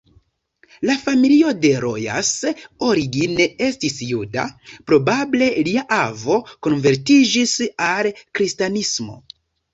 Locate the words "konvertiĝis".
6.69-7.55